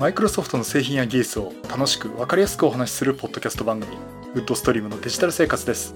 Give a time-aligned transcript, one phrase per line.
[0.00, 3.98] マイクロソフトの製品や技術を楽しく分かりやすくお話しするポッドキャスト番組
[4.34, 5.94] ウッドストリームのデジタル生活です。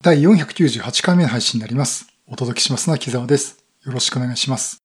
[0.00, 2.06] 第498回目の配信になります。
[2.28, 3.64] お届けしますのは木沢です。
[3.84, 4.78] よろしくお願いします。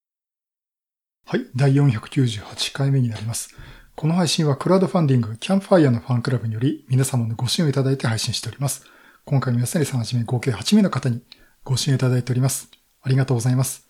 [1.24, 3.54] はい第498回目になります。
[3.94, 8.86] この配信はクラウドファンディングキャンプファイヤーのファンクラブにより皆様のご支援をいただいて配信しております。
[9.24, 11.22] 今回も安成さんはじめ合計8名の方に
[11.62, 12.68] ご支援いただいております。
[13.02, 13.85] ありがとうございます。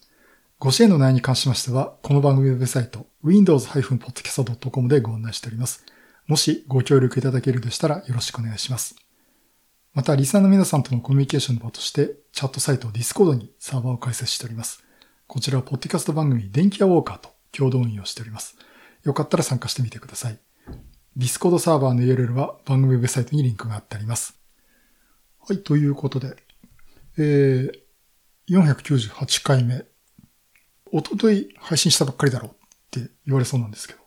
[0.59, 5.85] ご支援の内容に関しましては、この番組ウェブサイト、windows-podcast.com でご案内しております。
[6.27, 8.97] もしご協力いただけるでしたらよろしくお願いします。
[9.93, 14.83] また、リスナーの皆さんとのコミュニケーションの場として、チャットサイト Discord にサーバーを開設しております。
[15.27, 18.57] こちらは、ポッドキャスト番組、電気屋ウォーカーと共同運用しております。
[19.05, 20.39] よかったら参加してみてください。
[21.19, 24.41] Discord サーバーの URL は番組ウェブサイトにリンクが貼ってあります。
[25.47, 26.35] はい、ということで、
[27.19, 27.73] えー、
[28.49, 29.85] 498回目。
[30.97, 34.01] おととい配信したばっかりだろうって言われそうなんですけど、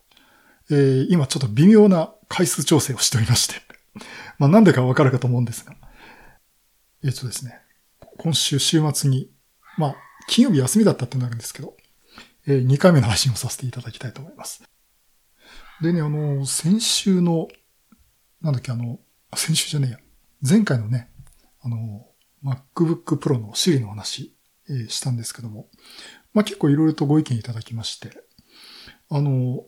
[0.71, 3.61] えー、今ちょっと微妙な回数調整をしておりまして、
[4.39, 5.75] まあなんでかわかるかと思うんですが、
[7.03, 7.61] えっ、ー、とですね、
[8.17, 9.29] 今週週末に、
[9.77, 9.95] まあ
[10.29, 11.77] 金曜日休みだったってなるんですけど、
[12.47, 14.63] えー、2回目の配信をさせていただきたいと思います。
[15.83, 17.49] でね、あの、先週の、
[18.41, 18.99] なんだっけ、あの、
[19.35, 19.99] 先週じゃねえや、
[20.41, 21.11] 前回のね、
[21.61, 22.07] あの、
[22.43, 24.35] MacBook Pro の Siri の話、
[24.67, 25.69] えー、したんですけども、
[26.33, 28.11] まあ、結構いろいろとご意見いただきまして、
[29.09, 29.65] あの、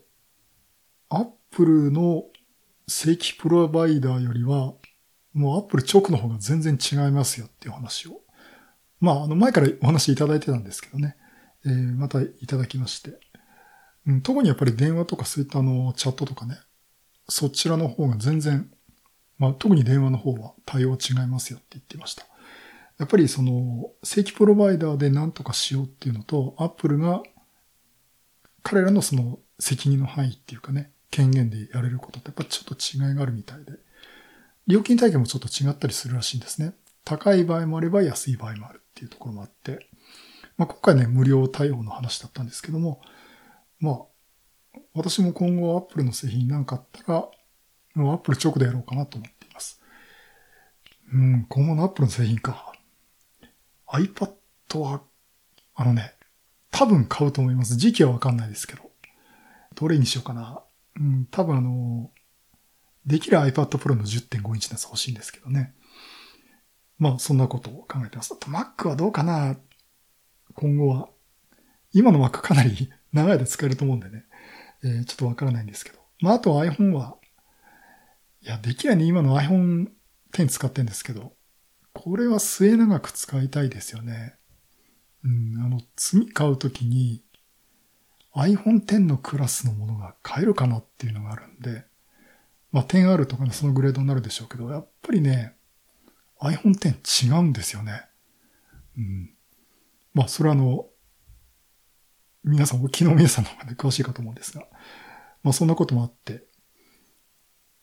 [1.10, 2.26] Apple の
[2.88, 4.74] 正規プロバイダーよりは、
[5.34, 8.22] もう Apple 直の方が全然違いますよっていう話を。
[9.00, 11.16] まあ、あの前からお話いただいてたんですけどね。
[11.66, 13.20] えー、またいただきまして。
[14.08, 16.58] うん、特にやっぱり電話とかそういったあの、チャットとかね、
[17.28, 18.70] そちらの方が全然
[19.42, 22.28] まあ、特に電話の方は対応違いますよって言ってました。
[23.02, 27.24] やっぱりその正規プロバイダーで何とかしようっていうのと、アップルが
[28.62, 33.72] 彼らのその責任の範囲っていうかね、権限でやれることってやっぱちょっと違いがあるみたいで、
[34.68, 36.76] 料金体系もちょっと違ったりするらしいんですね。
[37.04, 39.88] 高い場合もあれば安い場合もあるっていうところもあって、
[40.58, 43.02] まあ、今回ね、無料対応の話だったんですけども、
[43.80, 47.28] まあ、私も今後アップルの製品なんかあったら、
[47.96, 49.82] もうアップル直でやろうかなと思っています。
[51.12, 52.71] うん、今後のアップルの製品か。
[53.92, 54.34] iPad
[54.80, 55.02] は、
[55.76, 56.14] あのね、
[56.72, 57.76] 多分買うと思います。
[57.76, 58.92] 時期はわかんないですけど。
[59.76, 60.64] どれにしようかな。
[61.00, 62.12] うん、多分あの、
[63.06, 65.74] できる iPad Pro の10.5インチのやつ欲しいんですけどね。
[66.98, 68.34] まあ、そんなことを考えてます。
[68.34, 69.58] あと Mac はどうかな
[70.54, 71.10] 今後は。
[71.94, 74.26] 今の Mac かなり 長い間使えると思うんでね。
[74.84, 76.00] えー、ちょっとわからないんですけど。
[76.20, 77.18] まあ、あと iPhone は
[78.44, 79.90] いや、できないね、今の iPhone
[80.34, 81.34] X 使ってんですけど、
[81.94, 84.36] これは末長く使いたいですよね。
[85.24, 87.24] うん、あの、積み買うときに
[88.34, 91.86] iPhone X のクラスのものが買えるかなっていうのがあるんで、
[92.72, 95.56] まあ 10R とかね、そのグレードになるでしょうけど、やっぱりね、
[96.42, 98.04] iPhone X 違うんですよね。
[98.98, 99.34] うん。
[100.14, 100.88] まあ、それはあの、
[102.44, 104.66] 皆さん、昨日皆さんの方がね、詳しいかと思うんですが、
[105.44, 106.44] まあそんなこともあって、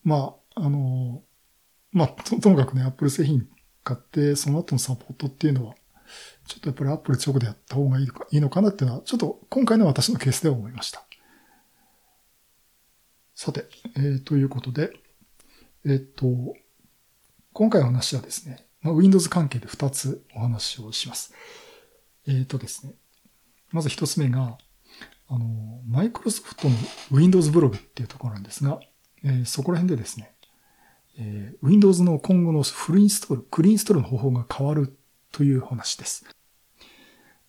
[0.03, 1.23] まあ、あの、
[1.93, 3.49] まあ、と、ともかくね、Apple 製品
[3.89, 5.75] 買って、その後のサポートっていうのは、
[6.47, 11.05] ちょっとやっぱり Apple 直でやった方がいいのかいいのかなっていうのは、ちょっと今回の私のケースでは思いました。
[13.35, 13.67] さて、
[13.97, 14.91] えー、ということで、
[15.87, 16.27] えっ、と、
[17.53, 21.33] 今回の話はですね、まあ、Windows 関係で2つお話をします。
[22.27, 22.95] えっ、ー、とですね、
[23.71, 24.59] まず1つ目が、
[25.29, 26.75] あの、マイクロソフトの
[27.13, 28.81] Windows ブログっていうところなんですが、
[29.25, 30.35] えー、そこら辺でですね、
[31.19, 34.99] えー、Windows の今後のフルインストール、クリーンストールの方法が変わる
[35.33, 36.25] という話です。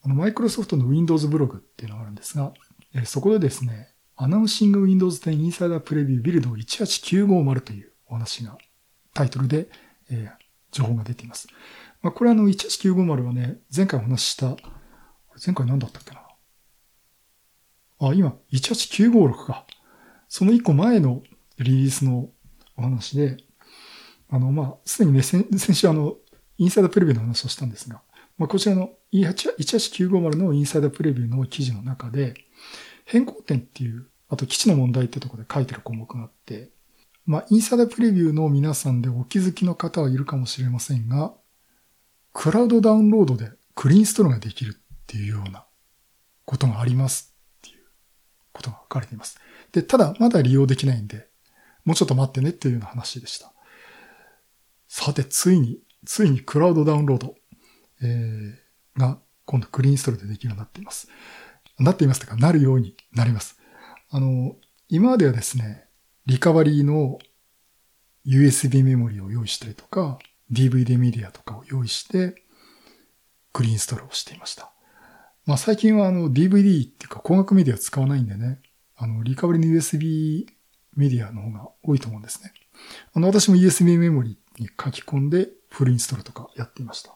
[0.02, 2.54] あの、マイクロソフトの Windows ブログっていうのがあるんですが、
[2.94, 8.58] え、そこでですね、アナウンシング Windows 10 Insider Preview Build 18950というお話が
[9.14, 9.70] タイトルで、
[10.10, 10.32] えー、
[10.72, 11.48] 情報が出ています。
[12.02, 14.58] まあ、これあの18950はね、前回お話しした、
[15.46, 16.22] 前回何だったっけな？
[18.02, 19.66] あ、今、18956か。
[20.28, 21.22] その一個前の
[21.58, 22.30] リリースの
[22.78, 23.38] お話で、
[24.30, 26.16] あの、まあ、すでにね、先週あの、
[26.58, 28.02] インサイドプレビューの話をしたんですが、
[28.38, 32.36] まあ、こちらの E18950 のインサイドプレビューの記事の中で、
[33.06, 36.70] 変更点っていう、あと基地の問題ってところで書いてる項目があって、
[37.26, 41.34] まあ、インサイドプレビューの皆さんでお気づきの方はいるかもしれませんが、
[42.34, 45.66] クラウドダウンロードでクリーンストローができるっていうような
[46.46, 47.86] ことがありますっていう
[48.54, 49.40] ことが書かれています。
[49.72, 51.28] で、ただまだ利用できないんで、
[51.86, 53.54] もうちょっと待ってねっていうような話でした。
[54.90, 57.36] さて、ついに、ついにクラウドダウンロード、
[58.02, 61.08] えー、が今度クリーンストールでできるようになっています。
[61.78, 63.60] なっていますとか、なるようになります。
[64.10, 64.56] あの、
[64.90, 65.86] 今まではですね、
[66.26, 67.20] リカバリーの
[68.26, 70.18] USB メモリを用意したりとか、
[70.52, 72.44] DVD メディアとかを用意して、
[73.54, 74.72] クリーンストールをしていました。
[75.46, 78.60] まあ最近はあの DVD っていうか光学メディア使わないんでね、
[78.98, 80.48] あの、リカバリーの USB
[80.96, 82.52] メディアの方が多いと思うんですね。
[83.14, 87.16] あの、私も USB メモリに書き込んでフルインストールとかやっていました。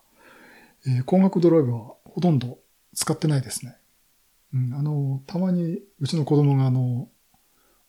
[0.85, 2.59] えー、光学ドライブはほとんど
[2.93, 3.77] 使ってないですね。
[4.53, 7.09] うん、あの、たまにうちの子供があの、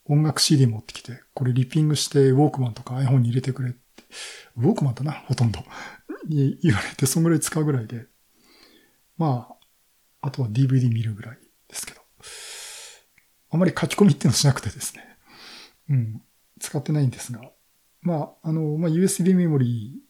[0.06, 3.78] 音楽 CD 持ってきて、これリッピングしてウォークマンとか iPhone に入れてくれって、
[4.56, 5.60] ウォークマンだな、ほとんど。
[6.28, 8.06] に言われて、そんぐらい使うぐらいで。
[9.16, 9.48] ま
[10.20, 12.00] あ、あとは DVD 見るぐらいですけど。
[13.50, 15.06] あまり書き込みっていうのしなくてですね。
[15.90, 16.22] うん。
[16.60, 17.40] 使ってないんですが。
[18.04, 20.00] まあ、あの、まあ、USB メモリ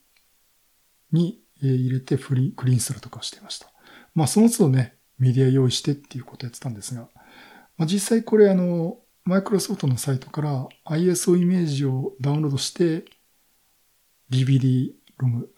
[1.13, 3.73] ーに入れてフリ、クリーンするとかしてました。
[4.15, 7.09] まあ、その都度ね、メディア用意してっていうことやってたんですが、
[7.79, 13.05] まあ、実際これあの、マイクロソフトのサイトから ISO イメージをダウンロードして、
[14.31, 15.49] DVD ロム、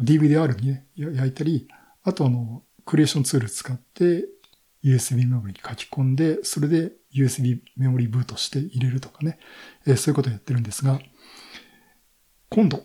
[0.00, 1.68] DVDR にね、焼いたり、
[2.02, 4.26] あとあの、クリエーションツール使って
[4.82, 9.38] USB メモリーに書き込んで、それで USB メモリーブートして入れるとかね、
[9.86, 11.00] え、そういうことをやってるんですが、
[12.54, 12.84] 今度、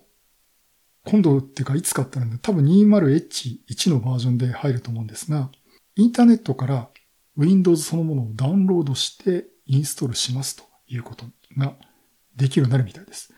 [1.06, 2.40] 今度っていうかいつかっての？
[2.40, 5.52] 多分 20H1 のバージョンで入ると思うんですが、
[5.96, 6.90] インターネットから
[7.38, 11.26] Windows そのものをダウンロードしてインストールしますということ
[11.56, 11.76] が
[12.36, 13.32] できるようになるみたいです。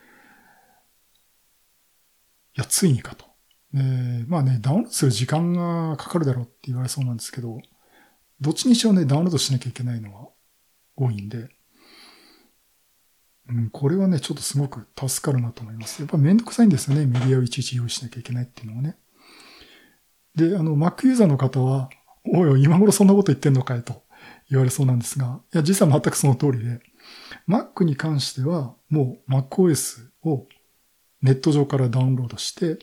[2.55, 3.25] いや、ついにかと。
[3.75, 7.59] えー、まあね、ダウンロードする時間がかかるだろうって言われそうなんですけど、
[8.39, 10.29] どっちにしろね、ダウンロードしなきゃいけないのは
[10.95, 11.49] 多いんで、
[13.49, 16.01] うん、これはね、ちょっとすごく助かるなと思います。
[16.01, 17.05] やっぱめんどくさいんですよね。
[17.05, 18.97] メディアをいちいち用意しなきゃいけないっていうのはね。
[20.35, 21.89] で、あの、Mac ユーザーの方は、
[22.25, 24.03] おいおい、今頃そんなこと言ってんのかいと
[24.49, 26.81] 言われそうなんですが、いや、実は全くその通りで、
[27.47, 30.47] Mac に関しては、もう MacOS を
[31.21, 32.79] ネット上からダウンロードして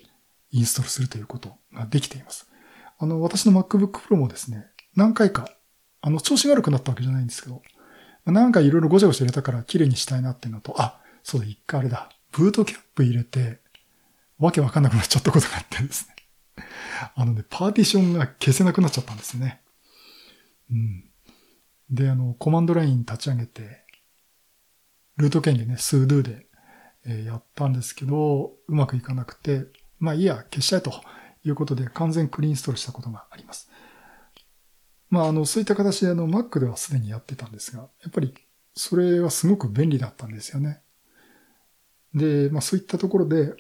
[0.51, 2.51] インストールするということができています。
[2.99, 5.49] あの、私の MacBook Pro もですね、何回か、
[6.01, 7.63] あの、調子が悪くなったわけじゃないんですけど、
[8.33, 13.61] なんかいろいろごちゃごちゃ入れたから綺麗にしたいなっていうのと、あ、そうだ、一回あれだ、ブートキャップ入れて、
[14.39, 16.15] わけわかんなくなっちゃったことがあってですね。
[17.15, 19.63] あのね、パーティションが消せなくなっちゃったんですね。
[20.71, 21.05] うん。
[21.91, 23.85] で、あの、コマンドライン立ち上げて、
[25.17, 26.47] ルート権でね、スードゥで、
[27.07, 29.67] え、やったんですけど、うまくいかなくて、
[29.99, 30.93] まあいいや、消したいと
[31.45, 33.71] いうことで完全クリーンストールしたことがあります。
[35.11, 38.35] まああの、そういった形であの Mac ではすでにやってたんですが、やっぱり
[38.75, 40.83] それはすごく便利だったんですよね。
[42.15, 43.55] で、まあそういったところで、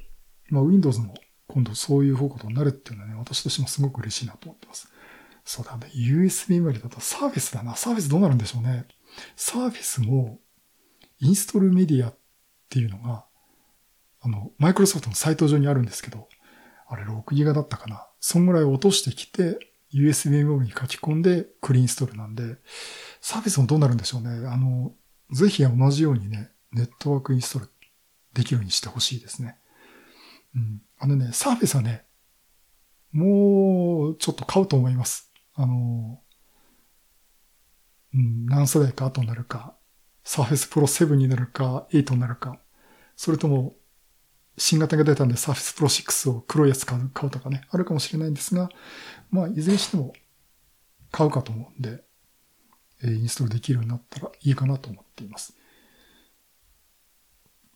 [0.51, 1.15] まあ Windows も
[1.49, 4.89] 今度そういう方向になるっていうのはね、私としてもすごく嬉しいなと思ってます。
[5.45, 5.91] そうだね。
[5.95, 7.75] USB メリだとサーフェスだな。
[7.75, 8.87] サーフェスどうなるんでしょうね。
[9.35, 10.39] サーフェスも
[11.21, 12.19] インストールメディアっ
[12.69, 13.25] ていうのが、
[14.21, 16.29] あの、マイクロソフトのサイト上にあるんですけど、
[16.87, 18.07] あれ6ギガだったかな。
[18.21, 19.59] そんぐらい落としてきて、
[19.93, 22.57] USB メモリに書き込んでクリーンストールなんで、
[23.21, 24.49] サーフェスもどうなるんでしょうね。
[24.49, 24.93] あの、
[25.33, 27.71] ぜひ同じようにね、ネットワークインストール
[28.35, 29.59] できるようにしてほしいですね。
[30.55, 30.83] うん。
[30.99, 32.05] あのね、サーフェスはね、
[33.13, 35.33] もうちょっと買うと思います。
[35.55, 36.21] あの、
[38.15, 39.77] うん、何世代か後になるか、
[40.25, 42.61] サーフェスプロ7になるか、8になるか、
[43.17, 43.77] それとも、
[44.59, 48.69] 新型が出たんでサーフェスプロ6を黒いやつ買う買うとかね、あるかもしれないんですが、
[49.31, 50.13] まあ、いずれにしても
[51.11, 52.03] 買うかと思うんで、
[53.03, 55.57] えインストールできるようになったらいいかなと思っています。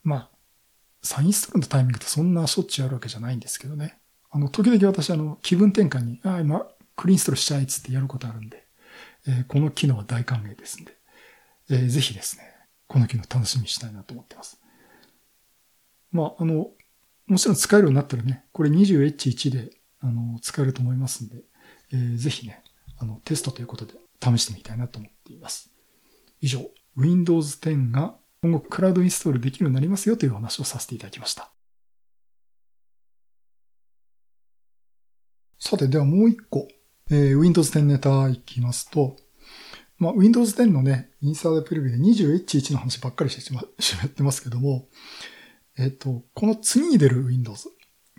[0.02, 0.30] まあ、
[1.02, 3.98] 再インストールのタイミングってそんなしょっちゅうあるわけじゃないんですけどね。
[4.30, 8.66] あの、時々私、あの、気分転換に、ああ、今、クリーンストールしたいっつってやることあるんで、
[9.26, 10.96] えー、この機能は大歓迎ですんで、
[11.70, 12.44] えー、ぜひですね、
[12.86, 14.61] この機能楽しみにしたいなと思ってます。
[16.12, 16.70] まあ、あの、
[17.26, 21.42] もちろん使えるようになったらね、これ 20H1 で、あの、使えると思いますんで、
[21.92, 22.62] えー、ぜひね、
[22.98, 25.70] あの、テストということで試してみたいなと思っています。
[26.40, 26.60] 以上、
[26.96, 31.50] Windows 10が今後クラウドインストールできるようになりますよという話をさせていただきました。
[35.58, 36.68] さて、ではもう一個、
[37.08, 39.16] えー、Windows 10ネタいきますと、
[39.98, 43.62] まあ、Windows 10のね、インサードプレビューで 20H1 の話ばっかりしてしま
[44.04, 44.88] ってますけども、
[45.78, 47.68] えっ、ー、と、この次に出る Windows、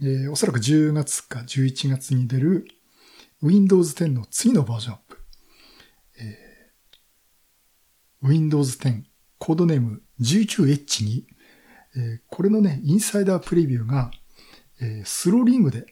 [0.01, 2.65] えー、おそらく10月か11月に出る
[3.41, 5.17] Windows 10の次のバージョンアップ、
[6.19, 9.03] えー、Windows 10
[9.37, 11.23] コードネーム 19H2、
[11.95, 14.11] えー、これのね、インサイダープレビューが、
[14.81, 15.85] えー、スローリングで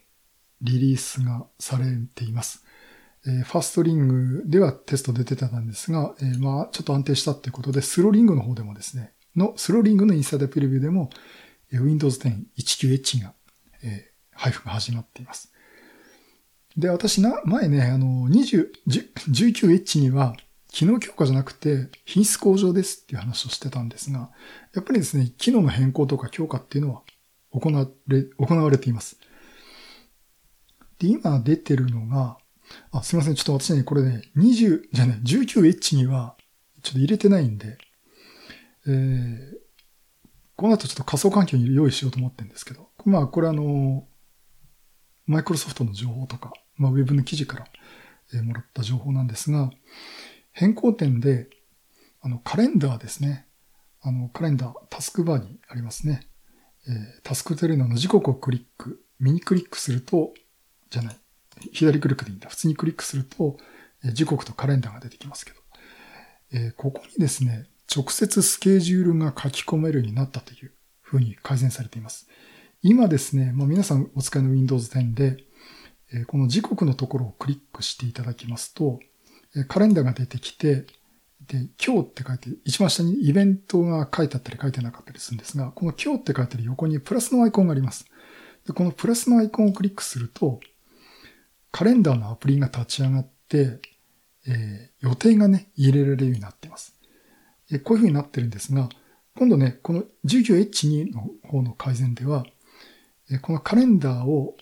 [0.62, 2.64] リリースがされています。
[3.28, 11.10] えー、ファーストリングではテスト出てたんですが、えー、まあ、ちょっと安定したってことで、スローリングの方でもですね、の、スローリングのインサイダープレビューでも、
[11.80, 13.34] Windows 10 19H が、
[13.84, 15.52] えー、配布が始まっています。
[16.78, 20.36] で、私な、前ね、あの、20、19H には、
[20.72, 24.32] 機能強化じゃなくて品質向上ですっていう話をしてたんですが、
[24.74, 27.02] やっぱりですね、機能の変更とか強化っていうのは
[27.52, 29.18] 行われ、行われています。
[30.98, 32.38] で、今出てるのが、
[32.92, 33.36] あ、すいません。
[33.36, 36.38] ちょっと私ね、これね、20、じゃね、19H には、
[36.84, 37.78] ちょっと入れてないんで、
[38.88, 39.54] えー、
[40.62, 44.06] この後ちょっと仮想環境に用意しようと思ってるんですけど、まあ、これあの、
[45.26, 47.66] マイクロソフトの情報とか、まあ、ウェブの記事から、
[48.36, 49.72] えー、もらった情報なんですが、
[50.52, 51.48] 変更点で、
[52.22, 53.48] あの、カレンダーですね。
[54.02, 56.28] あの、カレンダー、タスクバーにありますね。
[56.88, 60.32] えー、タスクテレノの時刻をクリック、右クリックすると、
[60.92, 61.18] じゃない、
[61.72, 62.50] 左クリックでいいんだ。
[62.50, 63.58] 普通にクリックすると、
[64.14, 65.58] 時刻とカレンダーが出てきますけど、
[66.52, 70.72] えー、ここにですね、直接スケジュールが書き込めるようになったという
[71.02, 72.28] ふうに改善されています。
[72.82, 75.44] 今ですね、まあ、皆さんお使いの Windows 10で、
[76.28, 79.00] この時刻のところをクリックしていただきますと、
[79.68, 80.86] カレンダーが出てきて、
[81.48, 88.06] で、今日って書いて、一番下にイベントが書いてあったり書いてなかったりするんですが、この今日って書いてある横にプラスのアイコンがあります。
[88.66, 90.60] でこのプラスのアイコンをクリックすると、
[91.72, 93.80] カレンダーのアプリが立ち上がって、
[94.48, 97.01] えー、予定がね、入れられるようになっています。
[97.72, 98.90] え、こういう風になってるんですが、
[99.38, 102.46] 今度ね、この 19H2 の方の改善では、
[103.32, 104.58] え、このカレンダーを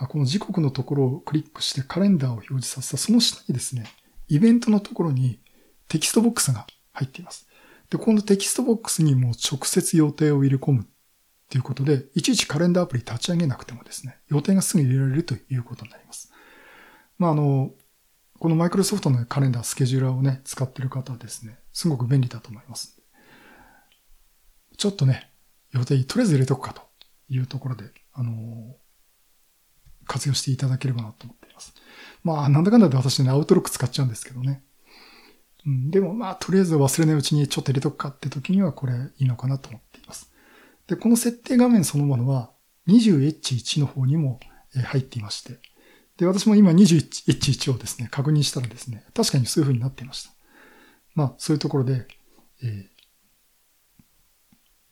[0.00, 3.84] あ、この時刻のところをクリックしてカレンダーを表示させたその下にですね、
[4.28, 5.40] イベントのところに
[5.88, 7.46] テキストボックスが入っています。
[7.90, 10.86] で、このテキストボックスにも直接予定を入れ込む
[11.50, 16.32] ということで、いちいちカレンダーアプリ立ち上げなくてもですね、予定がすぐ入れられるということになります。
[17.18, 17.72] まあ、あの、
[18.38, 23.00] このマイクロソフトのカレンダー、スケジューラーをね、使ってる方はですね、すごく便利だと思います。
[24.76, 25.30] ちょっとね、
[25.72, 26.82] 予定とりあえず入れとくかと
[27.28, 28.76] いうところで、あの、
[30.06, 31.74] 活用していただければなと思っています。
[32.24, 34.62] まあ、なんだかんだで私ね、アウトロック使っちゃうんですけどね。
[35.66, 40.32] うん、でもまあ、とりあえず忘れないうちにちょっと入れとくかって時にはこれいいのかなと思っています。
[40.86, 42.50] で、この設定画面そのものは
[42.88, 44.40] 20H1 の方にも
[44.84, 45.58] 入っていまして、
[46.16, 50.30] で、私も今 21H1 をですね、確認したらですね、確かにそういう風になっていました。
[51.14, 52.06] まあ、そういうところで、
[52.62, 52.84] えー、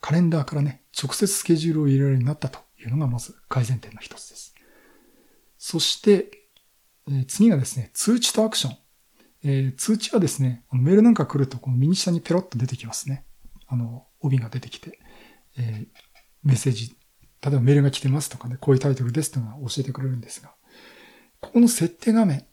[0.00, 4.54] カレンダーからね、直接スケジュールを入れられるようになったというのがまず改善点の一つです。
[5.58, 6.30] そして、
[7.08, 8.76] えー、次がですね、通知とアクション。
[9.44, 13.24] えー、通知はですね、メールなんか来ると、この右下にペロッと出てきますね。
[13.66, 14.98] あの、帯が出てきて、
[15.56, 15.86] えー、
[16.42, 16.96] メッセージ、
[17.42, 20.52] 例えばメールが来てますとかね、こういうタイトルですというのが教えてくれるんですが、
[21.40, 22.44] ここの設定画面、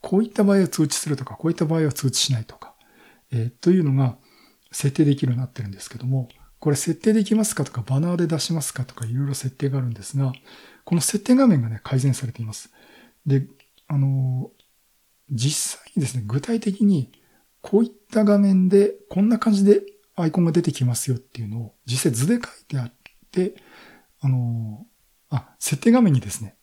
[0.00, 2.63] こういった場合は通知するとか、こういった場合は通知しないとか、
[3.34, 4.16] えー、というのが
[4.70, 6.28] 設定できるようになってるんですけども、
[6.60, 10.32] これ設定できますかとか、バナーで出しますかとか、いろいろ設定があるんですが、
[10.84, 12.72] この設定画面がね、改善されています。
[13.26, 13.46] で、
[13.88, 14.50] あの、
[15.30, 17.10] 実際にですね、具体的に、
[17.60, 19.82] こういった画面で、こんな感じで
[20.14, 22.92] アイコンが出てきますよっていうのを、実際図で書いてあっ
[23.32, 23.56] て、
[24.20, 24.86] あの、
[25.28, 26.56] あ、設定画面にですね、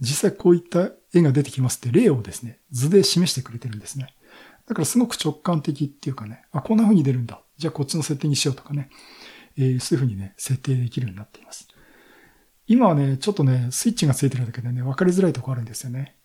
[0.00, 4.14] 実際こういった絵が出てきますって例をですね、図で示してくれてるんですね。
[4.72, 7.42] だからすごく直感的っていうかね、あ、こんな風に出るんだ。
[7.58, 8.88] じゃあこっちの設定にしようとかね、
[9.58, 11.68] えー、そういう風にね、設定できるようになっています。
[12.66, 16.16] 今はね、ちょっとね、スイッチがついてるだけでね、分かりづらいとこあるんですよね。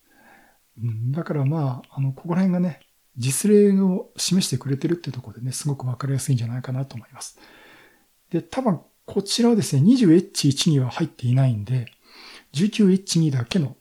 [0.82, 2.80] うん、だからまあ、あの、ここら辺がね、
[3.18, 7.38] 実例を示してくれてるってところでね、すごく分かりやすいんじゃないかなと思います。
[8.30, 11.92] で、多分、こちらはですね、20H1 には入っていないんで、
[12.54, 13.76] 19H2 だけの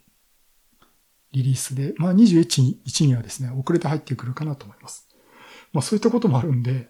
[1.32, 5.08] リリースで、まあ 21H1 にはですね、遅れて入ってくるかなと思います。
[5.74, 6.90] まあそういったこともあるんで、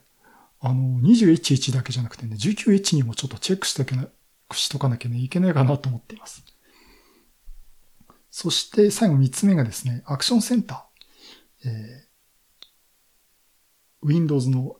[0.60, 4.08] あの、20H1 だけじゃなくてね、19H2 もちょっとチェックしとけな
[4.54, 6.44] しとかなきゃね、いけないかなと思っています。
[8.32, 11.70] そして最後三つ目がですね、アクションセンター。
[11.70, 14.78] えー、Windows の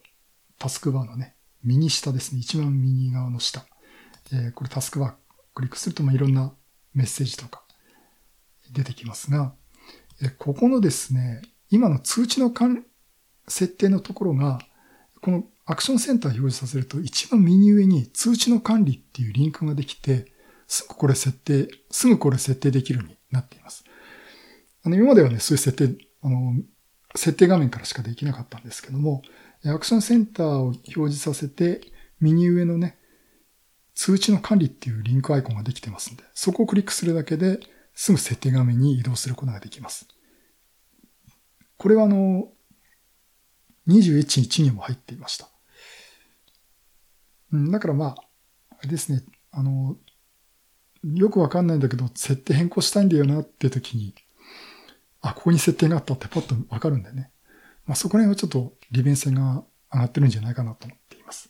[0.60, 3.66] タスクバーのね、右下ですね、一番右側の下。
[4.32, 5.14] えー、これタスクバー
[5.54, 6.54] クリックすると、まあ、いろんな
[6.94, 7.64] メッセージとか
[8.74, 9.54] 出てきますが、
[10.40, 12.54] ここのですね、今の通知の
[13.48, 14.60] 設定のところが、
[15.22, 20.32] このアクションセンターを表示させると一番右上に通知の管理っていうリンクができて、
[20.68, 23.84] すぐこれ設定、すぐこれ設定できるようになっています。
[24.84, 26.56] あの、今まではね、そういう設定、あの、
[27.16, 29.22] 設定画面からしかできなかったんですけども、
[29.66, 31.82] アクションセンターを表示させて、
[32.20, 32.98] 右上のね、
[33.96, 37.60] 通知の管理っていうリンクアイコンができてますんで、そこをクリックするだけで、
[38.00, 40.08] すぐ設定画面に移動することができます。
[41.78, 42.48] これはあの、
[43.88, 45.50] 21.1にも入っていました。
[47.52, 48.16] うん、だからまあ、
[48.70, 49.98] あれですね、あの、
[51.04, 54.14] よくわかんないんだけど、設定変更したいんだよなって時に、
[55.22, 57.32] あ、ここに設定があったってパッとわかるんだよね。
[57.88, 61.50] まあそこら辺はちょっと利便性が上がってるんじゃないかなと思っています。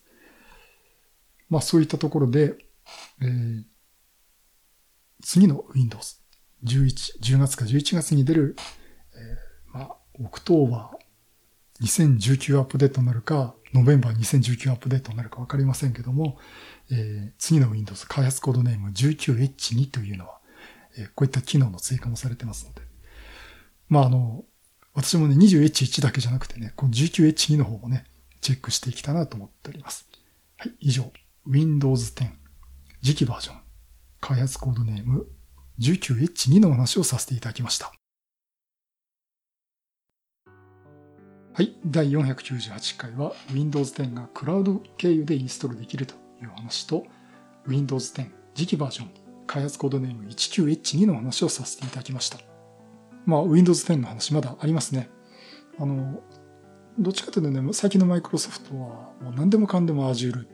[1.50, 2.56] まあそういったところで、
[3.22, 3.64] えー、
[5.22, 6.22] 次の Windows、
[6.64, 8.56] 11、10月か11月に出る、
[9.16, 16.38] えー、まあ、 October 2019 Update になるか、 November 2019 Update になるかわかりませんけども、
[16.92, 20.40] えー、次の Windows 開発コードネーム 19H2 というのは、
[20.98, 22.82] えー、こういった機能の追加もされてますので。
[23.90, 24.44] まあ、あの、
[24.94, 28.06] 私もね、20H1 だけじゃなくてね、この 19H2 の方もね、
[28.42, 30.08] チェックしていきたいなと思っております。
[30.58, 31.12] はい、以上、
[31.46, 32.30] Windows 10
[33.04, 33.60] 次期バージョン
[34.20, 35.28] 開発コードネーム
[35.80, 37.92] 19H2 の話をさせていただきました。
[41.54, 41.76] はい。
[41.86, 47.06] 第498回は Windows 10がクラウド経由でインストールできるという話と
[47.66, 49.10] Windows 10次期バージョン
[49.48, 52.38] 開発コードネーム 19H2 の話をさせていただきました。
[53.26, 55.10] まあ Windows 10の話まだありますね。
[55.80, 56.22] あの、
[57.00, 58.80] どっちかというとね、最近のマイクロソフトは
[59.22, 60.48] もう何でもかんでも Azure、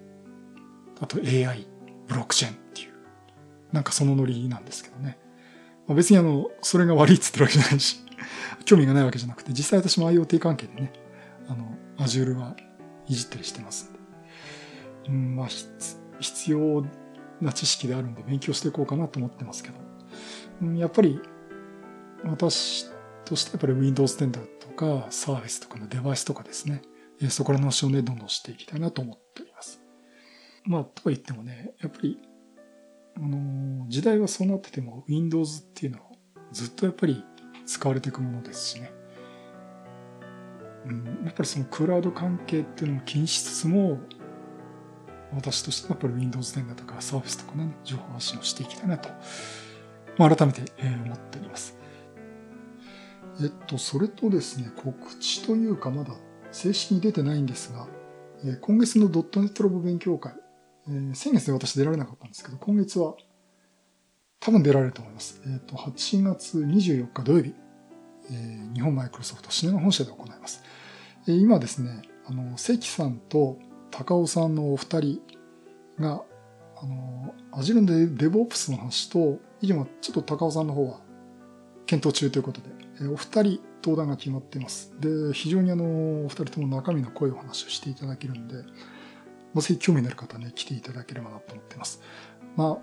[0.99, 1.65] あと AI、
[2.07, 2.92] ブロックチェーンっていう、
[3.73, 5.17] なんかそのノリなんですけどね。
[5.87, 7.99] まあ、別にあの、それが悪いっつってるわけじゃないし、
[8.63, 10.93] 興味がないわけじゃなくて、実際私も IoT 関係でね、
[11.49, 12.55] あの、Azure は
[13.07, 13.99] いじったりしてますんで。
[15.09, 15.47] うん、まあ、
[16.19, 16.85] 必要
[17.41, 19.75] な知識であるんで勉強していこうかなと思ってますけど、
[20.61, 21.19] うん、やっぱり、
[22.23, 22.85] 私
[23.25, 26.83] としてやっぱり Windows 10だとか、サービスとかのデバイスとかですね、
[27.29, 29.81] そこらの話をね、どんどんしていきたいなと思っております。
[30.65, 32.17] まあ、とは言ってもね、やっぱり、
[33.17, 36.05] あの、時代はそうなってても Windows っていうのは
[36.51, 37.23] ずっとやっぱり
[37.65, 38.91] 使われていくものですしね。
[40.85, 43.99] うん、やっぱりそのクラウド関係っていうのも気にしつつも、
[45.33, 49.09] 私としてはやっぱり Windows 10だとかサービスとかね、情報発信をしていきたいなと、
[50.17, 51.77] まあ、改めて、思っております。
[53.41, 56.13] えっと、それとですね、告知というかまだ
[56.51, 57.87] 正式に出てないんですが、
[58.61, 60.33] 今月の .NET ロボ勉強会、
[60.87, 63.15] えー、先月で私出られなかったんですけど、今月は
[64.39, 65.41] 多分出られると思います。
[65.45, 67.53] えっ、ー、と、8月24日土曜日、
[68.29, 70.63] えー、日本マイクロソフトシネマ本社で行います。
[71.27, 73.57] えー、今ですね、あの、関さんと
[73.91, 75.21] 高尾さんのお二人
[75.99, 76.23] が、
[76.75, 80.99] あの、アジルのデデブオプスの話と、今ちょっと高尾さんの方は
[81.85, 82.67] 検討中ということで、
[82.99, 84.93] えー、お二人登壇が決まっています。
[84.99, 88.55] で、非常にあの、お二人とも中身の濃いお話をしていただけるんで、
[89.53, 92.01] もし興味のある方はね、来ていただければなと思っています。
[92.55, 92.79] ま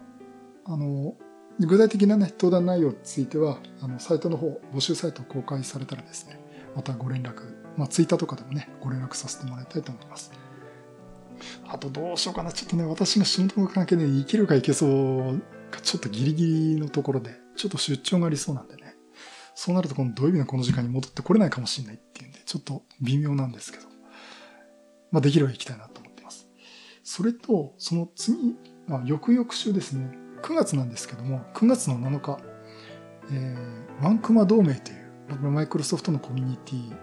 [0.67, 1.15] あ、あの、
[1.59, 6.41] 具体的なね、登壇内容については、あの、サイトの方、募集サイト公開されたらですね、
[6.75, 7.43] またご連絡、
[7.77, 10.33] まあ、ツイッターとかでもね、ご連絡させてもらいたいと思います。
[11.67, 12.53] あとどうしようかな。
[12.53, 18.95] ちょっとね、私が仕事の関係で生きるかいけそうか、ちょっとギリギリのところで、ちょっと出張がありそうなんでね。
[19.55, 23.87] そうなると、この土曜日のこの時間に戻ってこれないかもしれないっていうんで、ちょっと微妙なんですけど。
[25.11, 26.10] まあ、できれば行きたいなと思って。
[27.03, 30.11] それと、その次、まあ、翌々週ですね。
[30.43, 32.39] 9月なんですけども、9月の7日、
[33.33, 36.97] えー、ワンクマ同盟という、マイクロソフトのコミュニティ、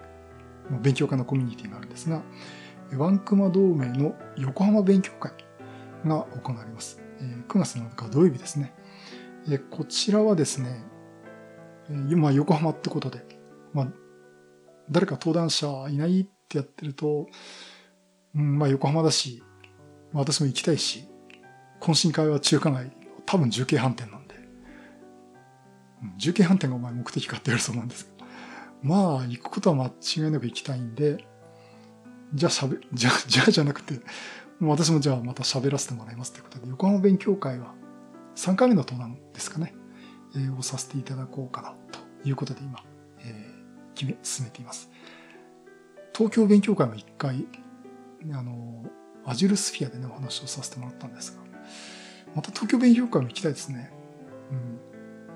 [0.82, 2.22] 勉強会のコミュニティがあるんですが、
[2.96, 5.32] ワンクマ同盟の横浜勉強会
[6.04, 7.00] が行われます。
[7.20, 8.74] えー、9月7日土曜日ですね。
[9.50, 10.84] え、こちらはですね、
[11.88, 13.24] えー、まあ、横浜ってことで、
[13.72, 13.92] まあ、
[14.90, 17.26] 誰か登壇者いないってやってると、
[18.34, 19.42] うん、まあ横浜だし、
[20.12, 21.08] 私も行きたいし、
[21.80, 22.90] 懇親会は中華街
[23.26, 24.34] 多分重慶飯店なんで、
[26.16, 28.26] 重慶飯店がお前目的かって言われそうなんですけど、
[28.82, 31.24] まあ、行くことは間違いなく行きたいんで、
[32.34, 34.00] じゃあ喋、じゃ、 じゃあじゃなくて、
[34.60, 37.74] 私もじゃあまた喋らせてもらいますということで、横浜勉強会は
[38.34, 39.74] 3回目の登壇ですかね、
[40.34, 42.82] えー、をさせていただこうかなということで今、
[43.20, 44.90] えー、決め、進めています。
[46.14, 47.46] 東京勉強会も1回、
[48.32, 48.84] あの、
[49.28, 51.42] アジュルスフィアでね、お話をさせてもらったんですが、
[52.34, 53.92] また東京勉強会も行きたいですね。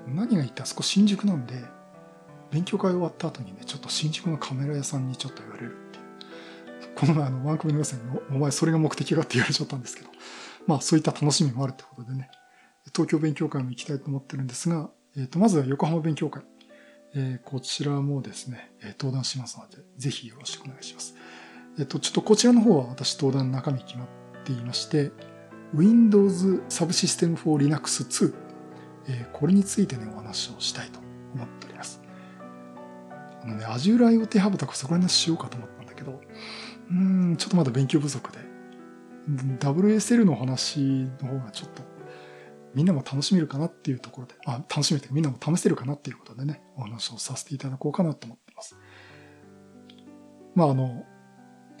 [0.07, 0.15] うん。
[0.15, 1.55] 何が言ってあそこ新宿なんで、
[2.51, 6.01] 勉強会終わった後にね、ちょっと新宿のカメラ屋さんにちょっと言われるってい
[6.89, 6.95] う。
[6.95, 10.09] この前あの、ワンコミの予選にお前それが目的かって言われちゃったんですけど、
[10.65, 12.31] まあそういった楽しみもあるってことでね、
[12.95, 16.43] 東京勉強会も行きたいと思ってるんですが、えっ、ー、と、まずは横浜勉強会。
[17.15, 21.13] えー、こちらもですね、登壇しますので、ぜひよろしくお願いします。
[21.77, 24.07] えっ、と、ちょっとこちらの方は私登壇の中身決まっ
[24.43, 25.11] ていまして、
[25.73, 28.33] Windows Subsystem for Linux 2、
[29.07, 30.99] えー、これについてね、お話をしたいと
[31.33, 32.01] 思っております。
[33.43, 36.21] あのね、Azure IoT Hub とかそこら辺しようかと思ったんだけど、
[36.91, 38.37] うん、ちょっとまだ勉強不足で、
[39.59, 40.79] WSL の話
[41.21, 41.81] の方がちょっと、
[42.75, 48.77] みんなも楽しめるかなっていうところで、あ、楽しめてみんなも試せるかなっていうことでね、お話をさせていただこうかなと思ってます。
[50.55, 51.03] まあ、あの、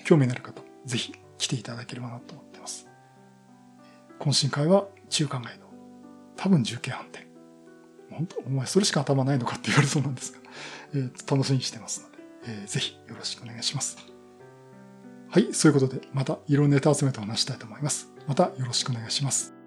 [0.03, 2.87] 興味のある方、ぜひ来ていただければなと思ってます。
[4.19, 5.65] 懇親会は中華街の
[6.35, 7.27] 多分重慶飯店。
[8.11, 10.39] 本当お前それしか頭ないのかって言われそうなんですが、
[10.93, 13.97] えー、楽しみにしてますので、えー、ぜひよろしくお願いします。
[15.29, 18.09] はい、そういうことでまた色ネタ集めてお話したいと思います。
[18.27, 19.62] またよろしくお願いします。